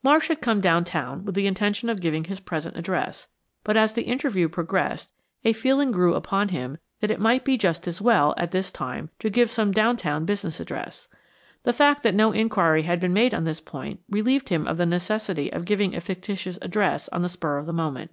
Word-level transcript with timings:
Marsh 0.00 0.28
had 0.28 0.40
come 0.40 0.60
downtown 0.60 1.24
with 1.24 1.34
the 1.34 1.48
intention 1.48 1.88
of 1.88 1.98
giving 2.00 2.22
his 2.22 2.38
present 2.38 2.76
address, 2.76 3.26
but 3.64 3.76
as 3.76 3.94
the 3.94 4.04
interview 4.04 4.48
progressed, 4.48 5.10
a 5.44 5.52
feeling 5.52 5.90
grew 5.90 6.14
upon 6.14 6.50
him 6.50 6.78
that 7.00 7.10
it 7.10 7.18
might 7.18 7.44
be 7.44 7.58
just 7.58 7.88
as 7.88 8.00
well, 8.00 8.32
at 8.36 8.52
this 8.52 8.70
time, 8.70 9.10
to 9.18 9.28
give 9.28 9.50
some 9.50 9.72
downtown 9.72 10.24
business 10.24 10.60
address. 10.60 11.08
The 11.64 11.72
fact 11.72 12.04
that 12.04 12.14
no 12.14 12.30
inquiry 12.30 12.82
had 12.82 13.00
been 13.00 13.12
made 13.12 13.34
on 13.34 13.42
this 13.42 13.60
point 13.60 13.98
relieved 14.08 14.50
him 14.50 14.68
of 14.68 14.76
the 14.76 14.86
necessity 14.86 15.52
of 15.52 15.64
giving 15.64 15.96
a 15.96 16.00
fictitious 16.00 16.60
address 16.62 17.08
on 17.08 17.22
the 17.22 17.28
spur 17.28 17.58
of 17.58 17.66
the 17.66 17.72
moment. 17.72 18.12